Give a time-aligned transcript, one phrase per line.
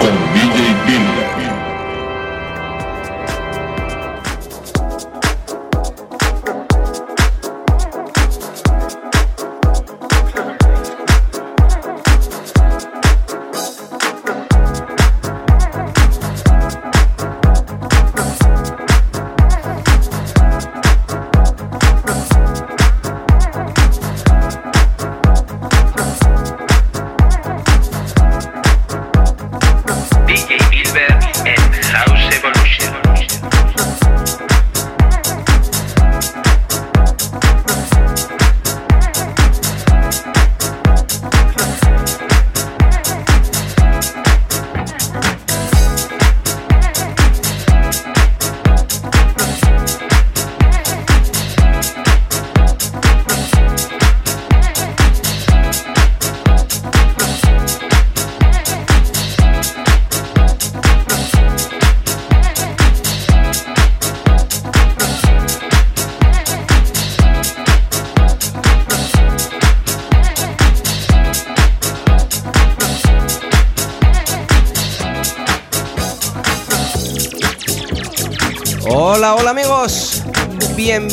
[0.00, 1.59] con DJ.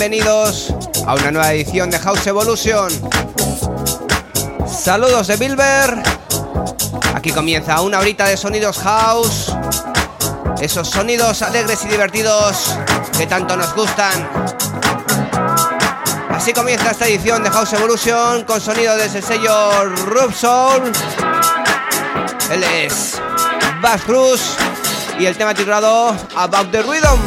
[0.10, 0.74] Bienvenidos
[1.06, 2.90] a una nueva edición de House Evolution.
[4.66, 6.02] Saludos de Bilber.
[7.14, 9.54] Aquí comienza una horita de sonidos house.
[10.62, 12.78] Esos sonidos alegres y divertidos
[13.18, 14.30] que tanto nos gustan.
[16.30, 20.90] Así comienza esta edición de House Evolution con sonido desde el sello Rub Soul.
[22.50, 23.22] Él es
[23.82, 24.56] Bass Cruz
[25.20, 27.27] y el tema titulado About the Rhythm.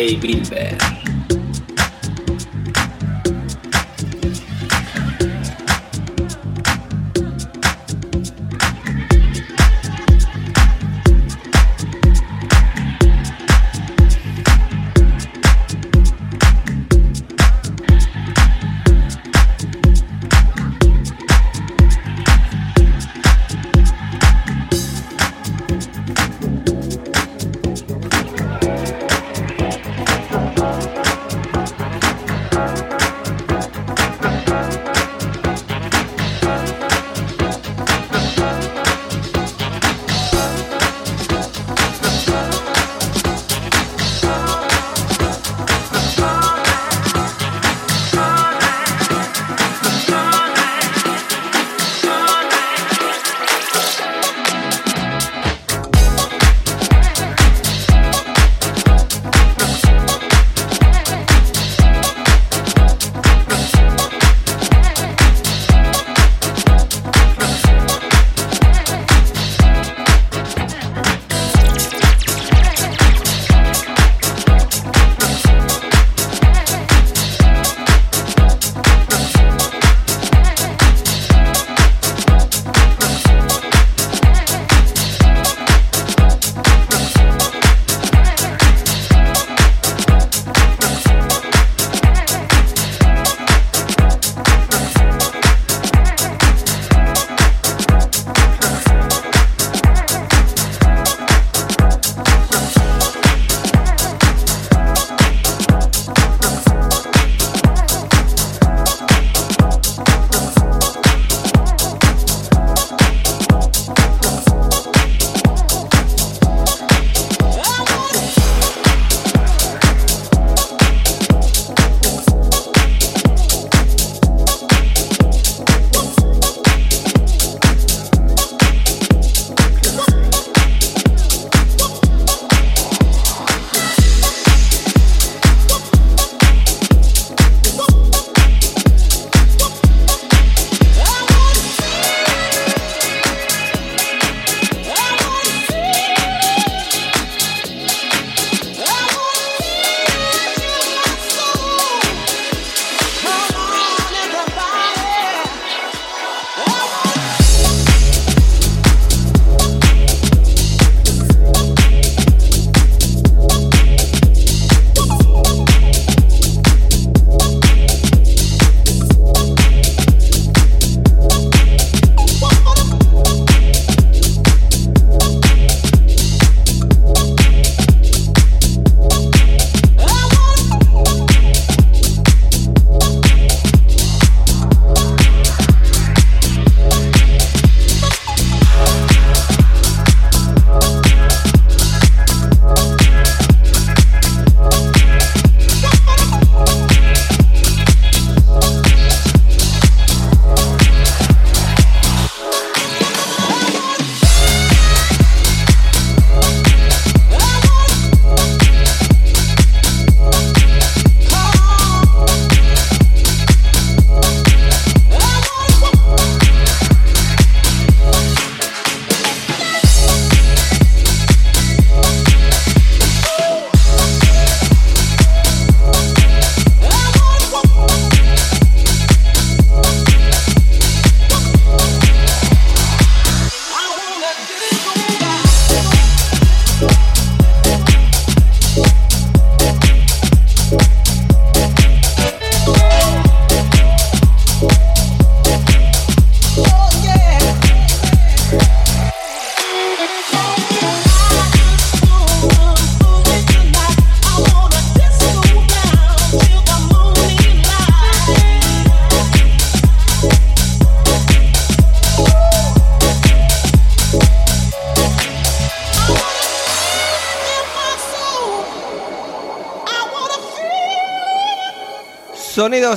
[0.00, 0.79] DJ Bilber.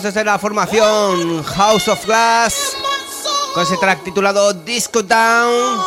[0.02, 2.76] Desde la formación House of Glass
[3.54, 5.80] con ese track titulado Disco Down.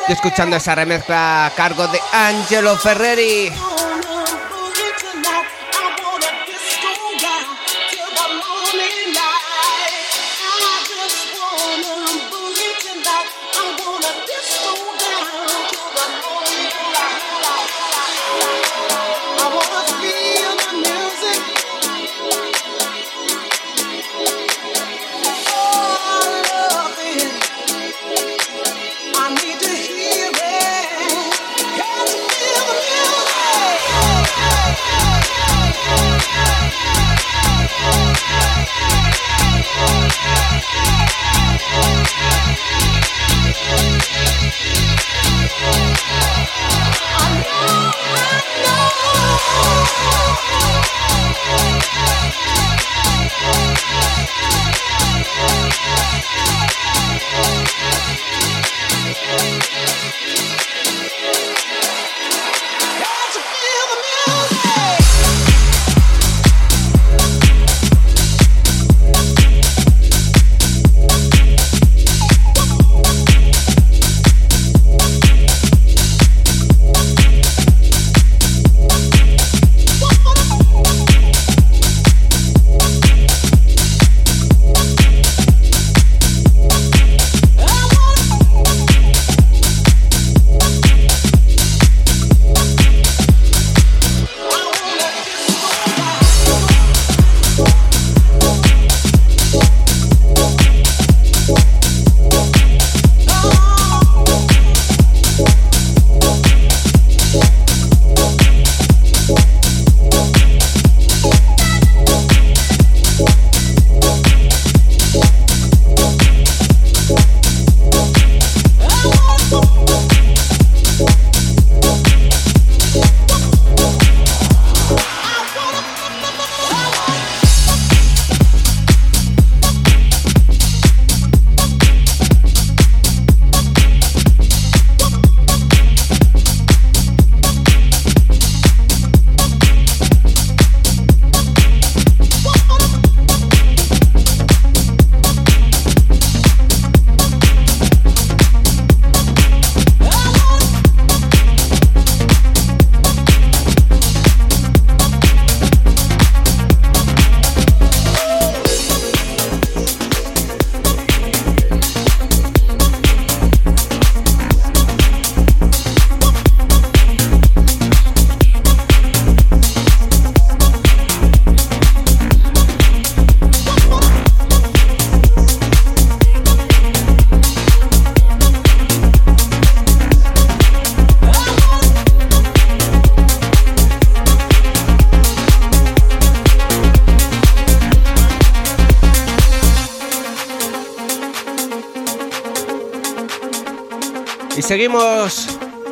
[0.00, 3.52] Estoy escuchando esa remezcla a cargo de Angelo Ferreri.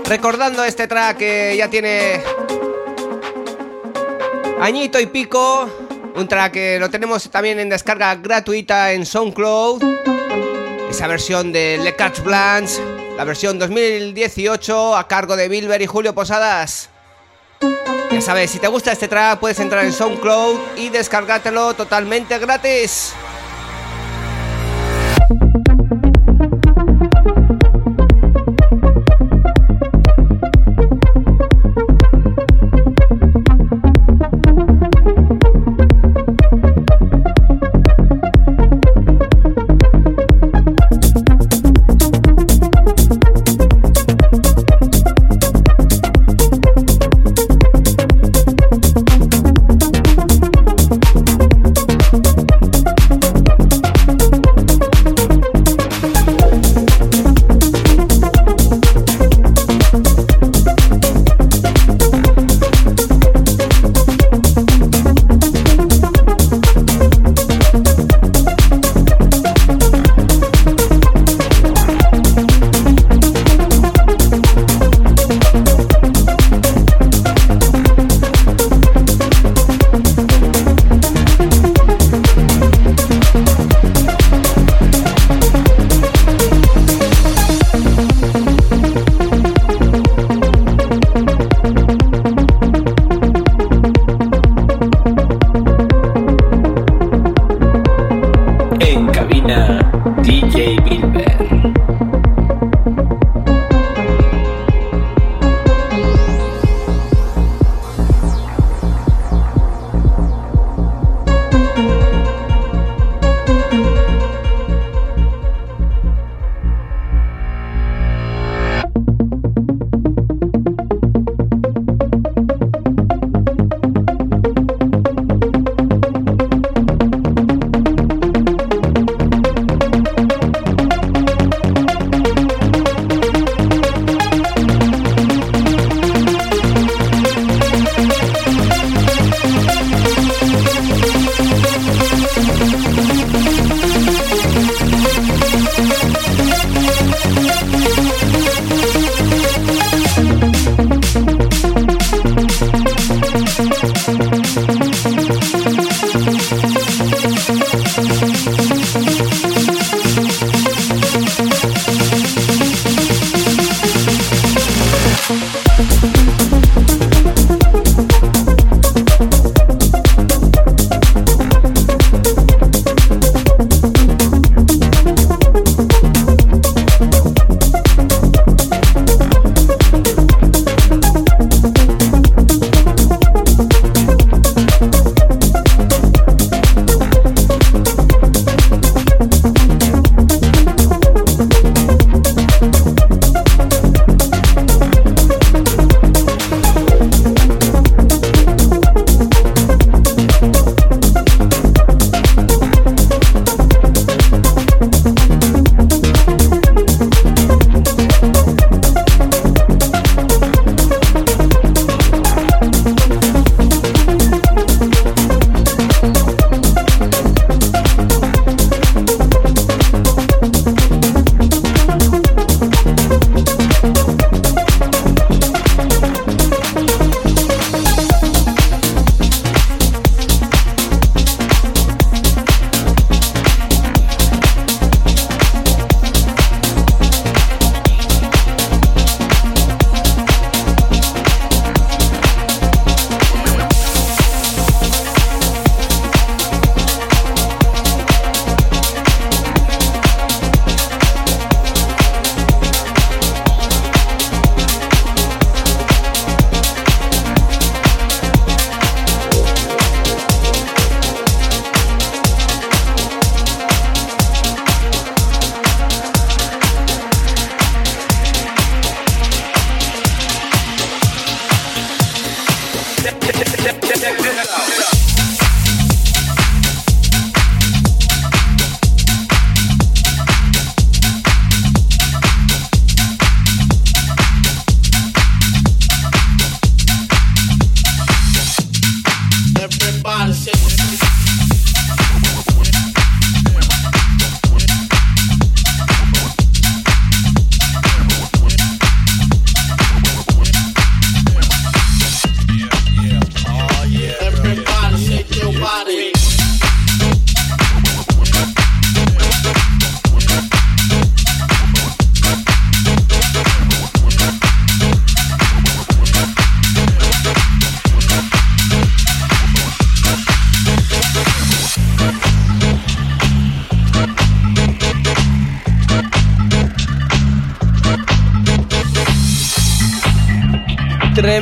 [0.04, 2.22] Recordando este track que ya tiene
[4.60, 5.68] añito y pico.
[6.14, 9.82] Un track que lo tenemos también en descarga gratuita en SoundCloud.
[10.90, 12.80] Esa versión de Le Catch Blanche,
[13.16, 16.88] la versión 2018 a cargo de Bilber y Julio Posadas.
[18.10, 23.12] Ya sabes, si te gusta este track puedes entrar en SoundCloud y descargártelo totalmente gratis.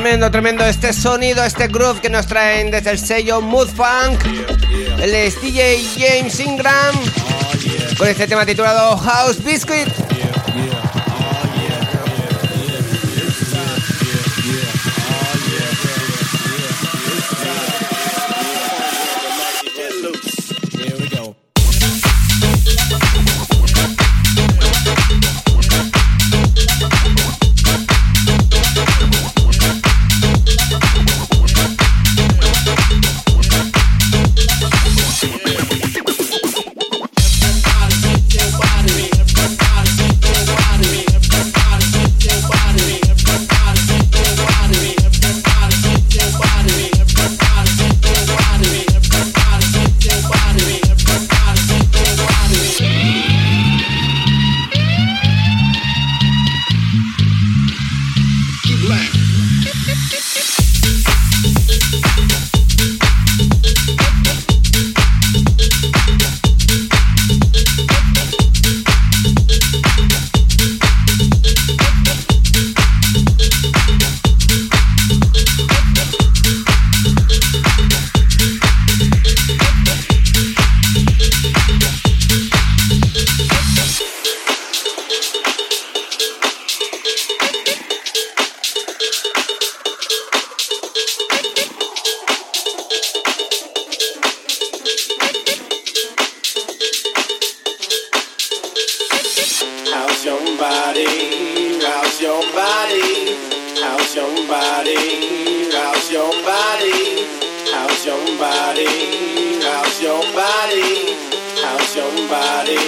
[0.05, 4.23] Tremendo, tremendo este sonido, este groove que nos traen desde el sello Mood Funk.
[5.01, 6.95] El es DJ James Ingram
[7.97, 10.04] con este tema titulado House Biscuit.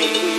[0.08, 0.37] Sonido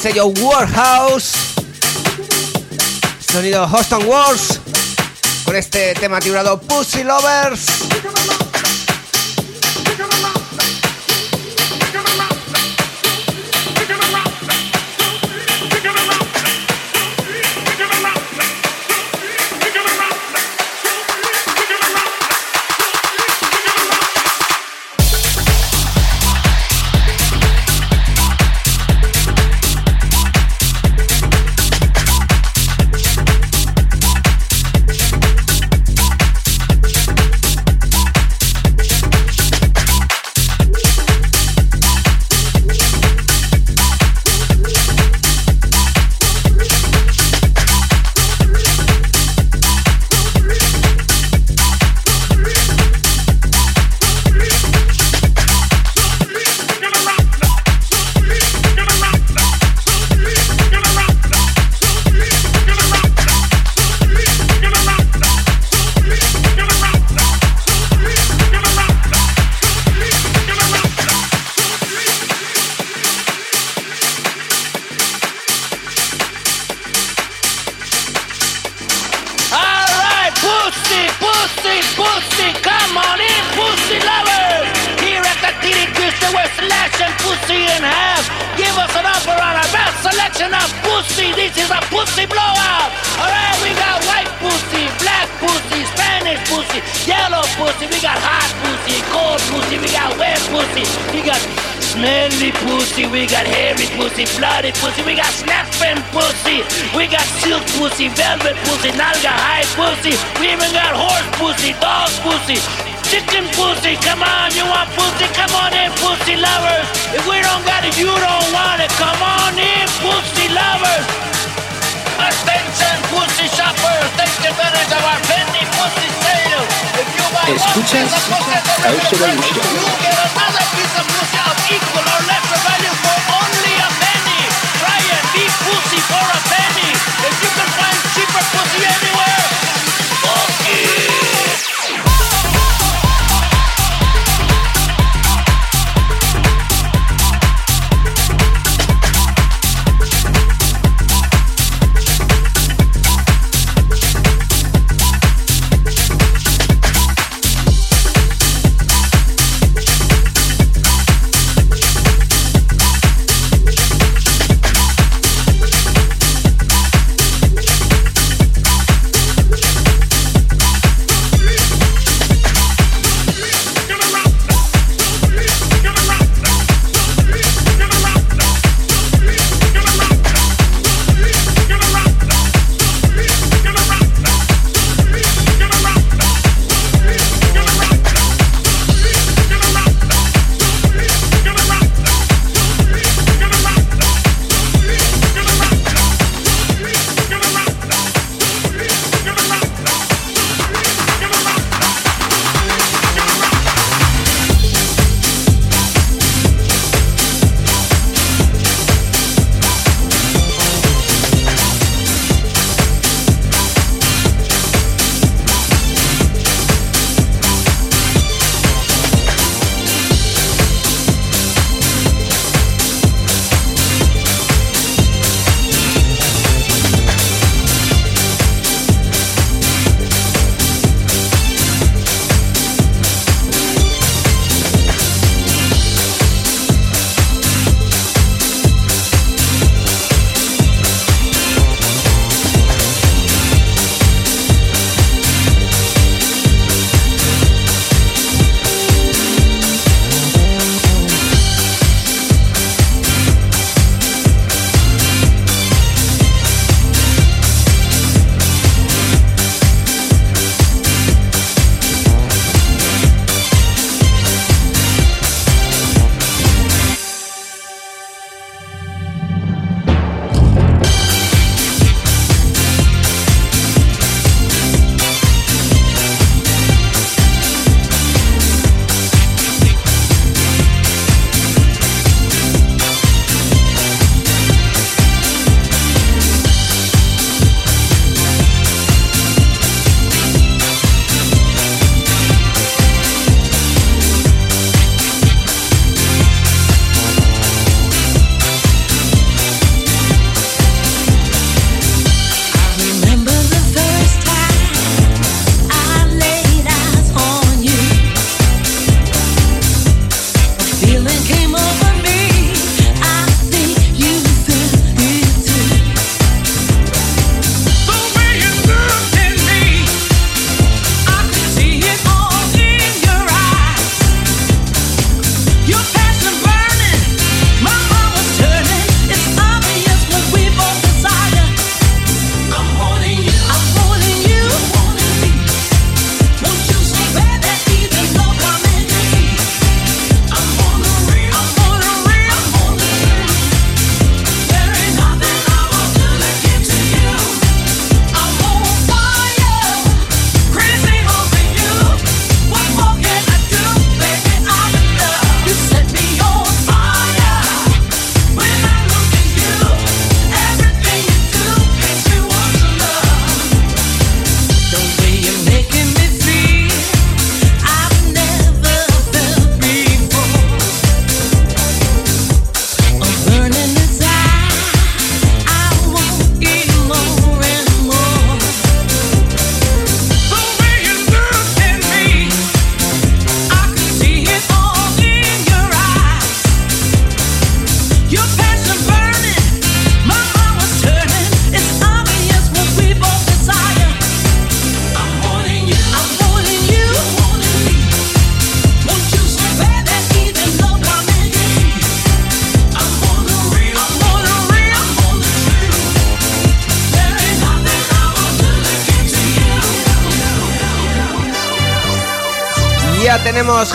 [0.00, 1.32] sello Warhouse.
[3.30, 4.58] Sonido Houston Wars.
[5.44, 7.66] Con este tema titulado Pussy Lovers.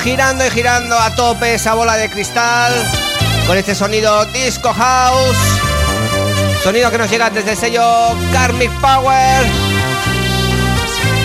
[0.01, 2.73] Girando y girando a tope esa bola de cristal
[3.45, 5.37] con este sonido Disco House.
[6.63, 7.83] Sonido que nos llega desde el sello
[8.31, 9.45] Karmic Power.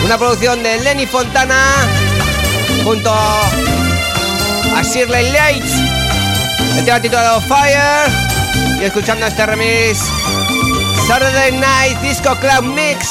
[0.03, 1.63] Una producción de Lenny Fontana
[2.83, 5.73] junto a Shirley Lights.
[6.77, 8.11] El tema titulado Fire.
[8.81, 9.99] Y escuchando este remix
[11.07, 13.07] Saturday Night Disco Club Mix.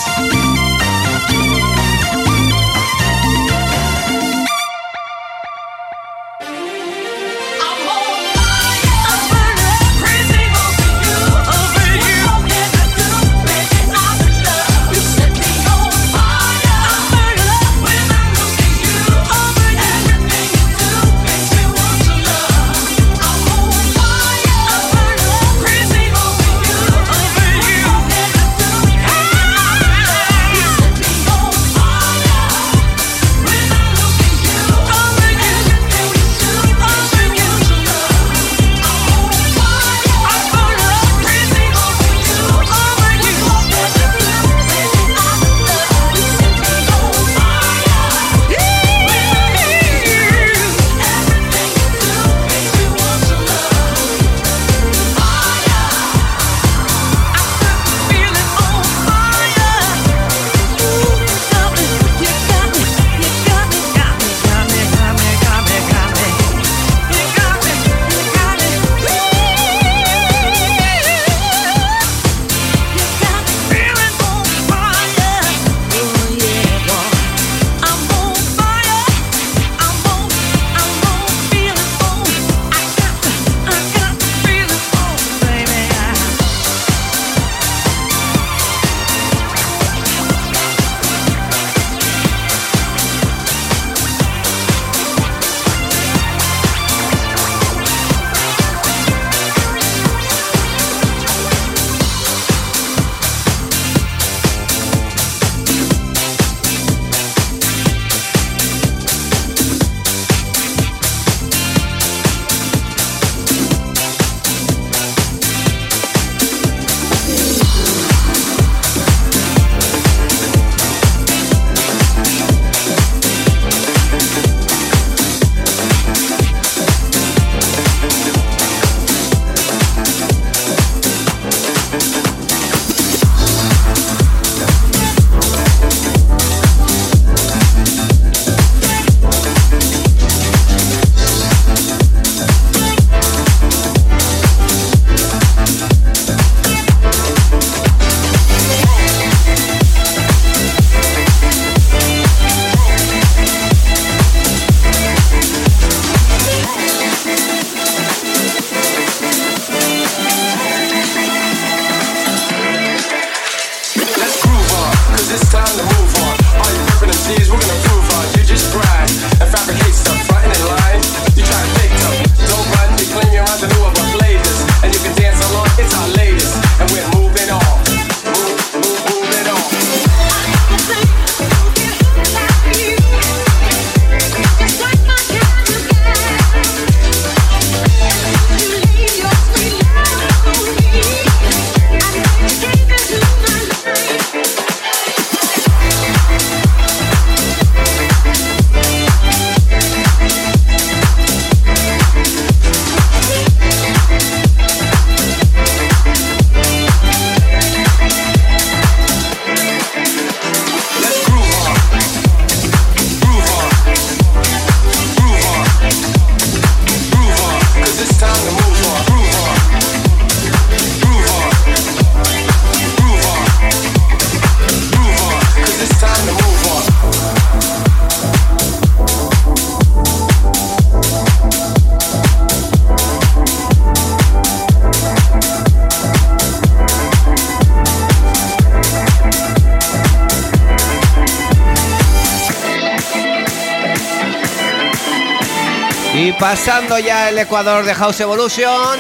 [246.39, 248.99] Pasando ya el Ecuador de House Evolution.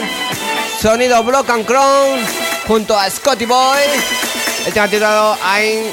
[0.80, 2.18] Sonido Block and Crown
[2.66, 3.78] junto a Scotty Boy.
[4.66, 5.84] El tema titulado I'm,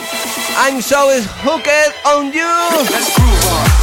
[0.66, 1.10] I'm So
[1.44, 2.46] Hooked on You.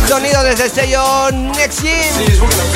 [0.09, 2.74] Sonido desde el sello Next Gen.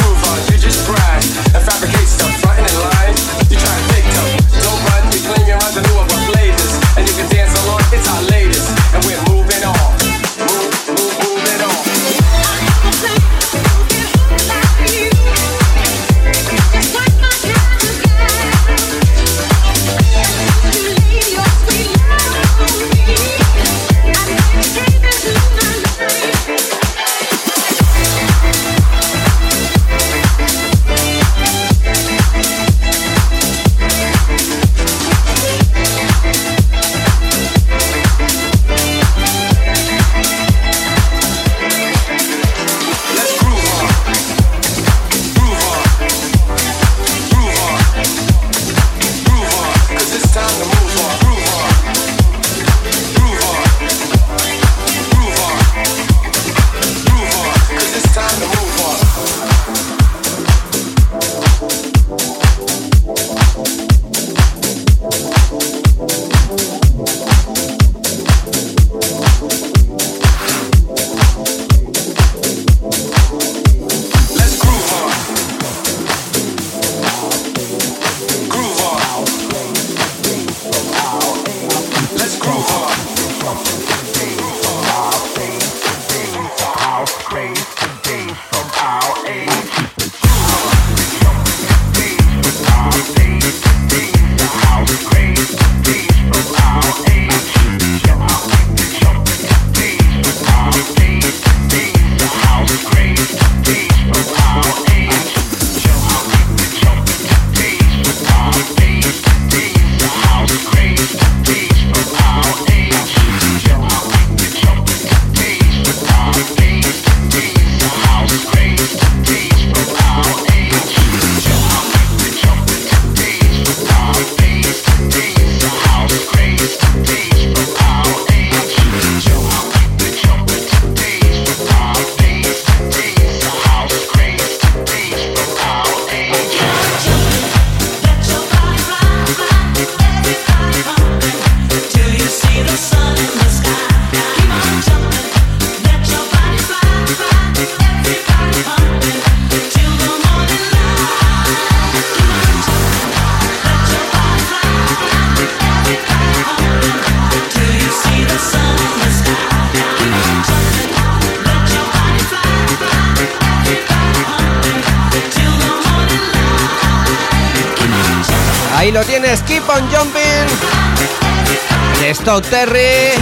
[172.42, 173.12] Terry.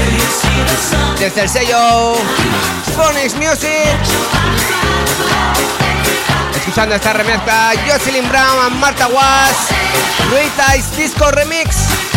[1.19, 2.15] Desde el sello
[2.95, 3.97] Phonics Music.
[6.55, 9.69] Escuchando esta remezcla, Jocelyn Brown Marta Was.
[10.31, 12.16] Rita Disco Remix.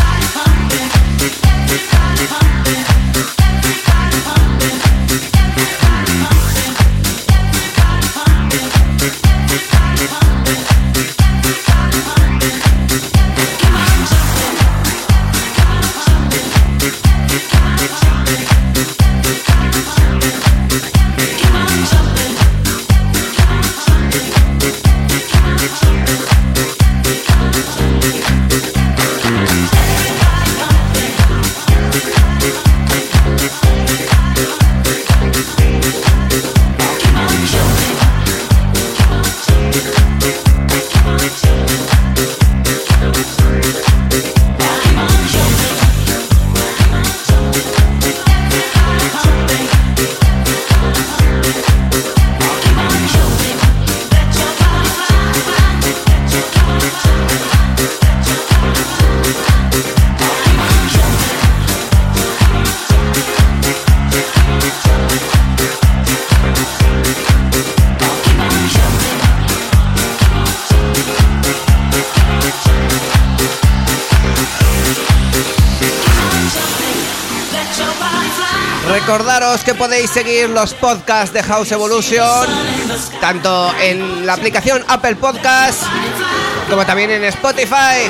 [80.23, 82.45] Seguir los podcasts de House Evolution
[83.21, 85.83] tanto en la aplicación Apple Podcast
[86.69, 88.09] como también en Spotify.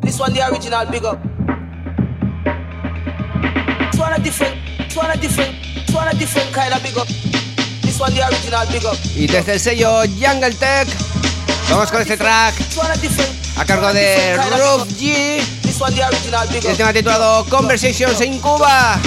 [0.00, 1.18] This one the original big up.
[9.14, 10.88] Y desde el sello Jungle Tech,
[11.68, 12.54] vamos con este track
[13.58, 15.42] a cargo de Roof G.
[16.64, 18.98] El tema titulado Conversations en Cuba.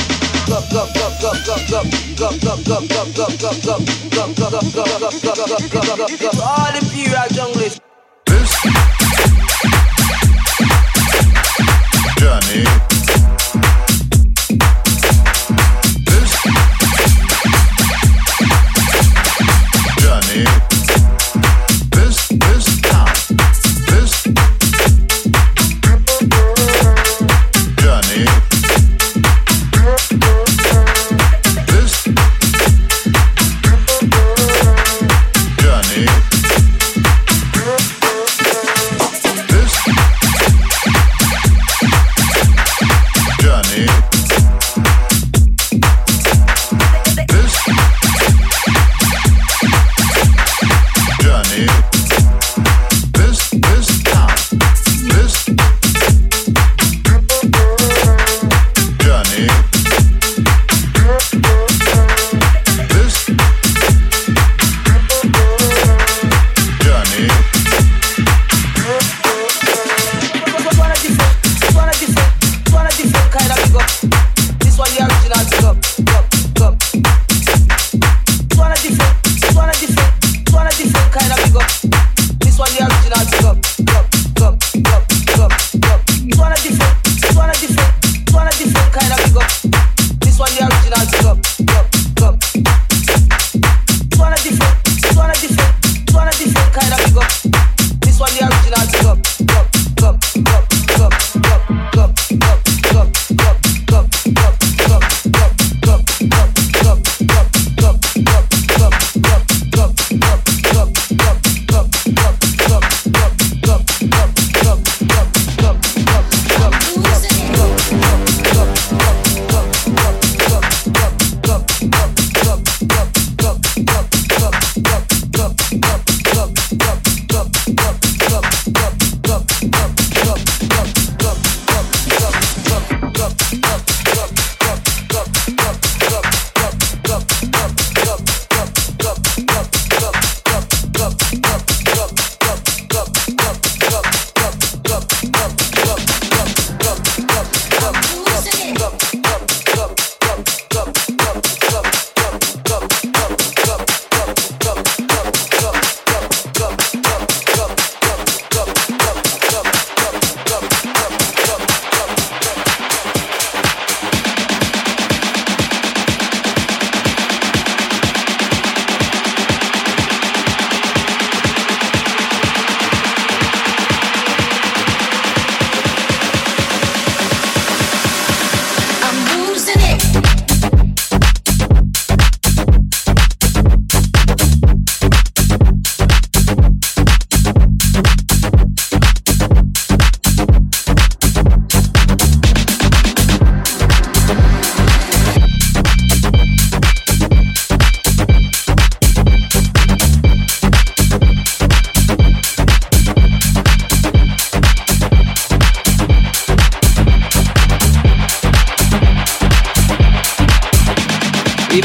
[6.40, 7.85] All imperial junglers.
[12.56, 12.95] Yeah.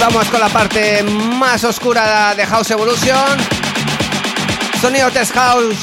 [0.00, 3.38] Vamos con la parte más oscura de House Evolution.
[4.80, 5.76] Sonido Test House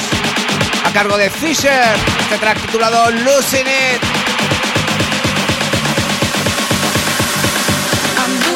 [0.84, 1.96] a cargo de Fisher.
[2.20, 3.66] Este track titulado Losing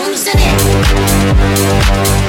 [0.08, 2.21] losing it.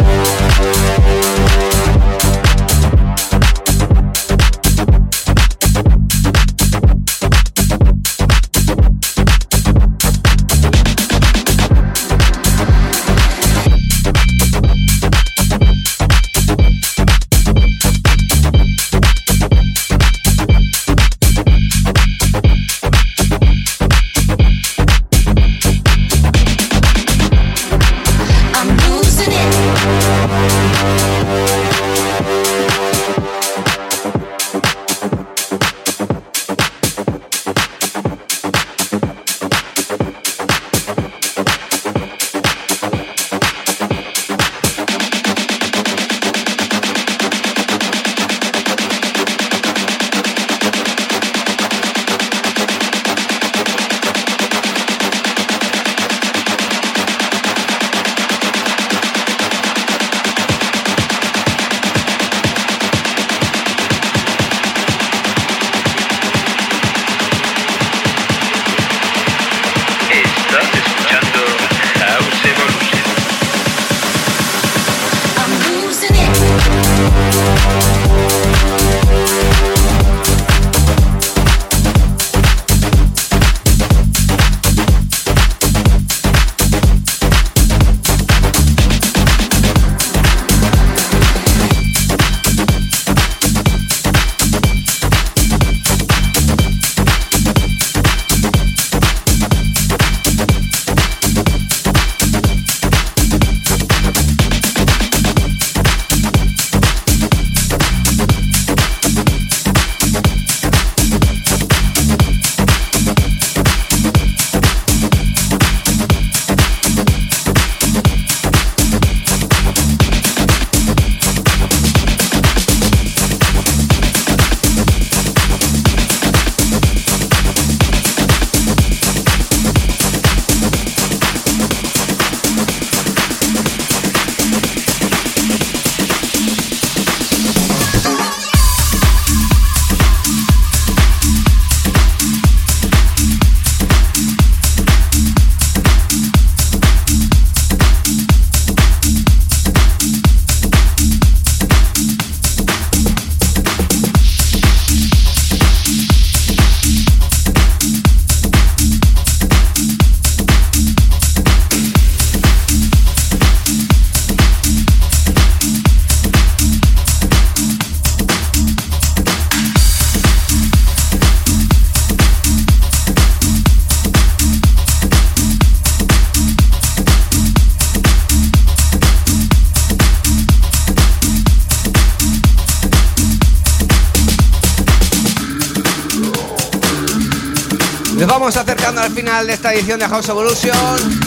[189.12, 191.20] Al final de esta edición de House Evolution.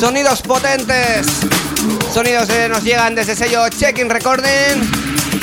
[0.00, 1.28] Sonidos potentes.
[2.12, 4.82] Sonidos que nos llegan desde sello Checking Recording.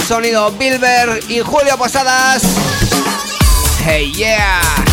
[0.06, 2.44] Sonido Bilber y Julio Posadas.
[3.86, 4.85] Hey yeah.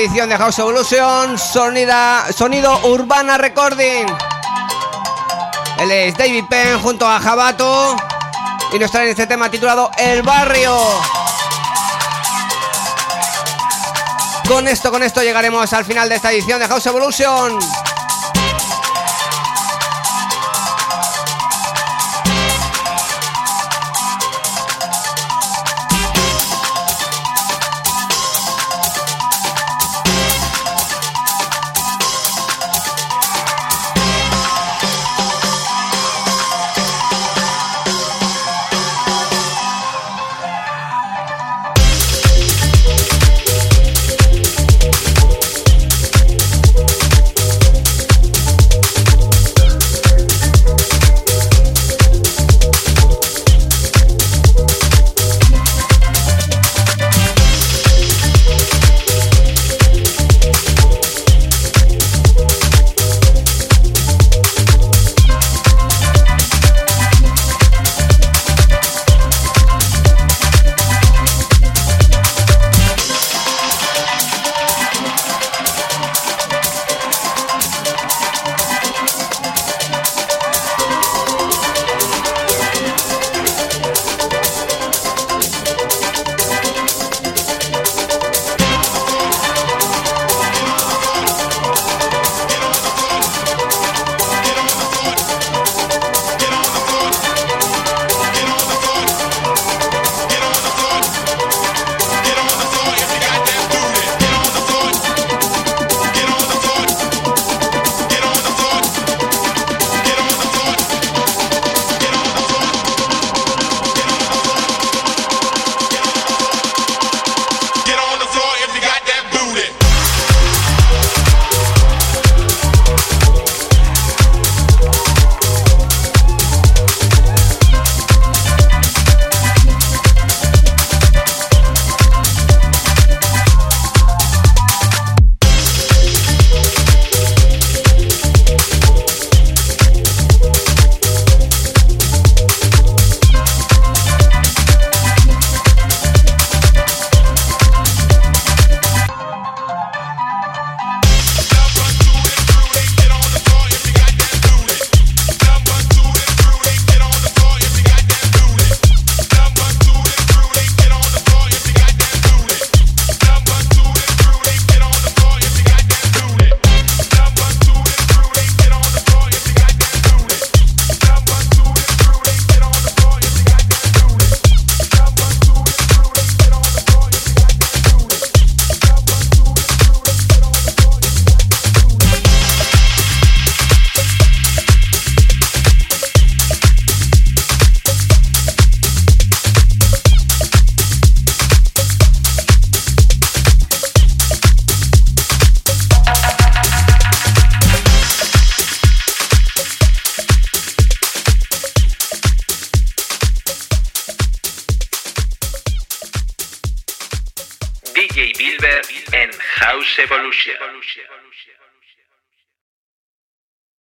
[0.00, 4.06] Edición de House Evolution, sonido Urbana Recording.
[5.78, 7.96] Él es David Penn junto a Jabato
[8.72, 10.78] y nos traen este tema titulado El Barrio.
[14.48, 17.58] Con esto, con esto llegaremos al final de esta edición de House Evolution.